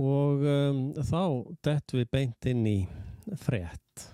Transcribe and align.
og 0.00 0.42
um, 0.42 0.80
þá 0.98 1.22
dett 1.62 1.94
við 1.94 2.08
beint 2.10 2.48
inn 2.50 2.66
í 2.66 2.78
frétt. 3.40 4.08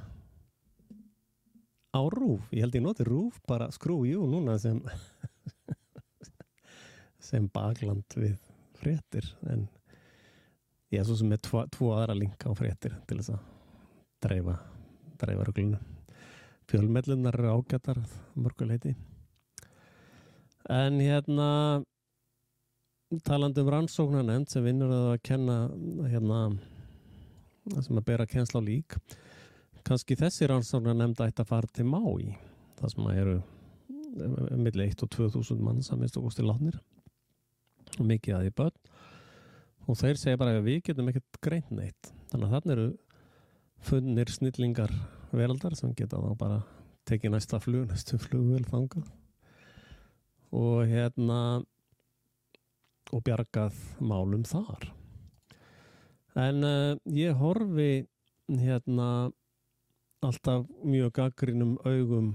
Á 1.91 2.01
rúf 2.13 2.47
ég 2.55 2.63
held 2.63 2.77
ég 2.79 2.85
noti 2.85 3.07
rúf 3.07 3.41
bara 3.49 3.71
skrújú 3.75 4.27
núna 4.31 4.59
sem 4.63 4.79
sem 7.31 7.49
bakland 7.53 8.07
við 8.17 8.37
fréttir 8.81 9.27
en 9.51 9.67
ég 10.91 11.01
er 11.01 11.07
svo 11.07 11.17
sem 11.19 11.31
með 11.31 11.45
tvo, 11.47 11.65
tvo 11.73 11.95
aðra 11.97 12.17
linka 12.19 12.51
á 12.51 12.55
fréttir 12.59 12.95
til 13.09 13.19
þess 13.21 13.35
að 13.35 13.43
dreifa 14.25 14.57
dreifa 15.21 15.47
ruglunu 15.49 15.81
fjölmellunar 16.71 17.37
ágættar 17.51 17.99
mörguleiti 18.39 18.95
en 20.71 21.01
hérna 21.03 21.51
talandi 23.27 23.65
um 23.65 23.73
rannsóknarnefnd 23.75 24.53
sem 24.53 24.65
vinnur 24.65 24.93
að 24.95 25.17
kenna 25.27 25.57
hérna 26.11 26.43
sem 27.81 27.99
að 27.99 28.07
bera 28.07 28.29
kennsla 28.31 28.63
á 28.63 28.69
lík 28.69 28.97
kannski 29.87 30.19
þessi 30.19 30.49
rannsóknarnefnd 30.51 31.25
ætti 31.27 31.45
að 31.45 31.51
fara 31.51 31.75
til 31.75 31.89
Mái 31.91 32.37
það 32.79 32.95
sem 32.95 33.09
að 33.11 33.23
eru 33.25 33.41
millir 34.59 34.89
1 34.91 35.05
og 35.05 35.11
2000 35.11 35.63
mann 35.63 35.83
sem 35.85 35.99
minnst 36.01 36.19
okkur 36.19 36.35
til 36.35 36.49
látnir 36.49 36.79
og 37.99 38.07
mikið 38.07 38.37
að 38.37 38.45
því 38.47 38.53
börn. 38.61 38.77
Og 39.89 39.99
þeir 39.99 40.21
segja 40.21 40.41
bara 40.41 40.59
að 40.59 40.67
við 40.69 40.83
getum 40.87 41.09
ekkert 41.11 41.41
greint 41.43 41.71
neitt. 41.75 42.13
Þannig 42.31 42.47
að 42.47 42.55
þannig 42.57 42.75
eru 42.77 42.89
funnir 43.91 44.31
snillingar 44.31 44.93
veraldar 45.33 45.77
sem 45.79 45.95
geta 45.97 46.21
þá 46.21 46.31
bara 46.39 46.61
tekið 47.09 47.35
næsta 47.35 47.61
flug, 47.63 47.89
næstu 47.91 48.19
flugvel 48.21 48.63
þangað. 48.69 49.09
Og 50.55 50.91
hérna 50.91 51.41
og 53.11 53.25
bjargað 53.27 53.77
málum 54.01 54.45
þar. 54.47 54.89
En 56.39 56.65
uh, 56.65 56.95
ég 57.11 57.37
horfi 57.37 58.07
hérna 58.49 59.31
alltaf 60.23 60.67
mjög 60.85 61.13
gaggrinum 61.17 61.77
augum 61.85 62.35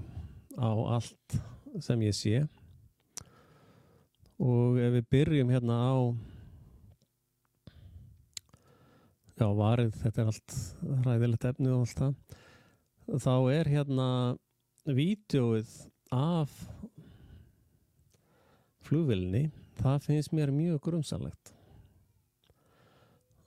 á 0.58 0.70
allt 0.96 1.38
sem 1.80 2.00
ég 2.04 2.16
sé. 2.16 2.46
Og 4.36 4.76
ef 4.80 4.92
við 4.98 5.10
byrjum 5.12 5.52
hérna 5.54 5.76
á 5.80 5.96
já 9.36 9.48
varið 9.52 9.96
þetta 10.00 10.22
er 10.22 10.30
allt 10.32 10.56
ræðilegt 11.04 11.46
efni 11.50 11.72
og 11.72 11.84
allt 11.84 12.00
það 12.00 13.20
þá 13.22 13.34
er 13.52 13.68
hérna 13.70 14.08
vídjóið 14.86 15.74
af 16.14 16.54
flugvilni 18.86 19.44
það 19.86 20.08
finnst 20.10 20.34
mér 20.36 20.54
mjög 20.54 20.82
grumsalegt 20.90 21.54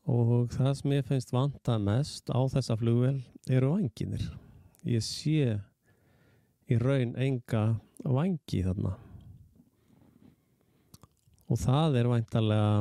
og 0.09 0.49
það 0.55 0.75
sem 0.79 0.93
ég 0.97 1.09
finnst 1.11 1.35
vanta 1.35 1.77
mest 1.83 2.31
á 2.33 2.39
þessa 2.49 2.79
flugvel 2.79 3.19
eru 3.51 3.75
vanginir 3.75 4.23
ég 4.87 5.03
sé 5.03 5.59
í 6.69 6.77
raun 6.79 7.15
enga 7.17 7.63
vangi 8.05 8.61
þarna. 8.63 8.93
Og 11.49 11.57
það 11.57 11.97
er 11.99 12.09
væntalega 12.11 12.73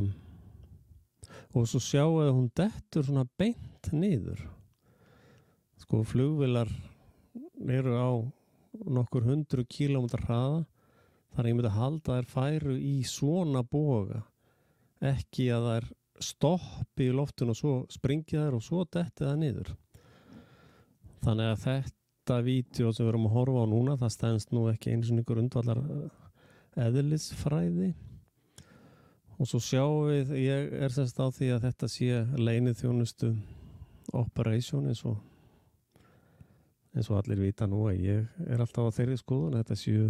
og 1.56 1.66
svo 1.66 1.80
sjáu 1.82 2.18
að 2.22 2.34
hún 2.36 2.50
dettur 2.54 3.06
svona 3.06 3.24
beint 3.40 3.88
niður. 3.96 4.42
Sko 5.80 6.02
flugvilar 6.06 6.68
eru 7.64 7.96
á 7.96 8.10
nokkur 8.84 9.24
hundru 9.26 9.64
kílómetrar 9.64 10.26
hraða 10.28 10.60
þar 11.34 11.48
ég 11.48 11.56
myndi 11.56 11.70
að 11.70 11.78
halda 11.78 12.18
þær 12.18 12.28
færu 12.32 12.76
í 12.78 12.96
svona 13.06 13.62
boga 13.66 14.22
ekki 15.04 15.48
að 15.54 15.68
þær 15.68 15.88
stoppi 16.28 17.08
í 17.08 17.14
loftun 17.14 17.52
og 17.52 17.58
svo 17.58 17.74
springi 17.92 18.38
þær 18.38 18.58
og 18.58 18.64
svo 18.64 18.84
detti 18.84 19.24
það 19.24 19.38
niður. 19.42 19.70
Þannig 21.22 21.52
að 21.52 21.62
þetta 21.66 22.40
vídeo 22.46 22.92
sem 22.92 23.06
við 23.06 23.12
erum 23.12 23.28
að 23.28 23.36
horfa 23.36 23.62
á 23.62 23.66
núna 23.70 23.96
það 24.00 24.14
stænst 24.14 24.52
nú 24.54 24.66
ekki 24.72 24.92
eins 24.94 25.12
og 25.12 25.20
einhver 25.20 25.42
undvallar 25.42 25.82
eðlisfræði. 26.78 27.92
Og 29.38 29.46
svo 29.46 29.60
sjáum 29.62 30.08
við 30.10 30.34
ég 30.42 30.72
er 30.82 30.94
semst 30.94 31.18
á 31.22 31.30
því 31.30 31.52
að 31.54 31.64
þetta 31.68 31.90
sé 31.92 32.22
leinið 32.38 32.80
þjónustu 32.82 33.32
operation 34.18 34.88
eins 34.90 35.04
og 35.06 35.20
eins 36.96 37.10
og 37.12 37.20
allir 37.20 37.44
vita 37.44 37.68
nú 37.70 37.84
að 37.86 38.00
ég 38.02 38.46
er 38.48 38.62
alltaf 38.62 38.90
á 38.90 38.96
þeirri 38.96 39.18
skoðun 39.20 39.54
að 39.54 39.62
þetta 39.62 39.78
séu 39.78 40.08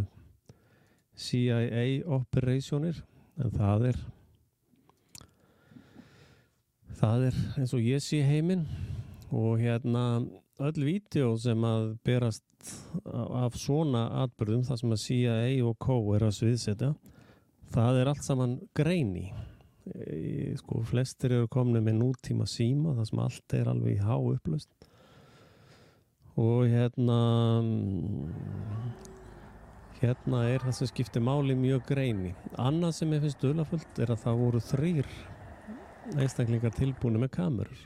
CIA 1.19 2.05
operationir 2.15 3.03
en 3.43 3.55
það 3.55 3.89
er 3.91 3.99
það 6.99 7.29
er 7.29 7.41
eins 7.59 7.75
og 7.77 7.87
ég 7.87 8.03
sé 8.03 8.23
heiminn. 8.27 8.67
Og 9.29 9.61
hérna 9.61 10.23
öll 10.65 10.85
vídeo 10.87 11.35
sem 11.39 11.65
að 11.67 11.91
berast 12.07 12.45
af 13.05 13.59
svona 13.61 14.07
atbyrðum 14.25 14.65
það 14.67 14.81
sem 14.81 14.95
að 14.95 15.05
CIA 15.05 15.67
og 15.67 15.77
CO 15.85 16.01
er 16.17 16.25
að 16.27 16.37
sviðsetja 16.41 16.95
það 17.75 18.01
er 18.01 18.11
allt 18.11 18.25
saman 18.25 18.57
greini. 18.77 19.29
Sko 20.59 20.83
flestir 20.89 21.37
eru 21.37 21.49
komni 21.53 21.81
með 21.85 22.01
nútíma 22.03 22.49
síma 22.49 22.97
það 22.97 23.11
sem 23.11 23.23
allt 23.25 23.57
er 23.57 23.71
alveg 23.73 23.97
í 23.97 24.05
há 24.05 24.17
upplöst 24.17 24.89
og 26.39 26.69
hérna 26.71 27.21
Hérna 29.99 30.45
er 30.47 30.63
það 30.63 30.77
sem 30.77 30.91
skiptir 30.93 31.23
máli 31.27 31.57
mjög 31.59 31.89
greini. 31.89 32.31
Annað 32.55 32.93
sem 33.01 33.15
ég 33.17 33.25
finnst 33.25 33.43
dölafullt 33.43 33.99
er 33.99 34.13
að 34.15 34.23
það 34.23 34.43
voru 34.45 34.61
þrýr 34.63 35.11
einstaklingar 36.17 36.77
tilbúinu 36.79 37.25
með 37.25 37.35
kamerur. 37.35 37.83